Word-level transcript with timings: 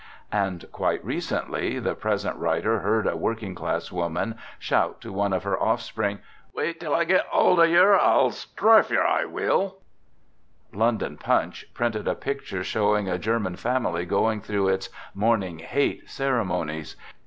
And 0.31 0.65
quite 0.71 1.05
recently 1.05 1.77
the 1.77 1.93
present 1.93 2.35
writer 2.37 2.79
heard 2.79 3.05
a 3.05 3.15
working 3.15 3.53
class 3.53 3.91
woman 3.91 4.33
shout 4.57 4.99
to 5.01 5.13
one 5.13 5.31
of 5.31 5.43
her 5.43 5.61
offspring, 5.61 6.21
* 6.37 6.53
Wait 6.55 6.79
till 6.79 6.95
I 6.95 7.03
git 7.03 7.23
'old 7.31 7.59
of 7.59 7.69
yer, 7.69 7.93
I'll 7.93 8.31
strarfe 8.31 9.73
London 10.73 11.17
Punch 11.17 11.67
printed 11.75 12.07
a 12.07 12.15
picture 12.15 12.63
showing 12.63 13.07
a 13.07 13.19
Ger 13.19 13.39
man 13.39 13.55
family 13.57 14.07
going 14.07 14.41
through 14.41 14.69
its" 14.69 14.89
morning 15.23 15.59
hate" 15.59 16.09
cere 16.09 16.43
monies. 16.43 16.95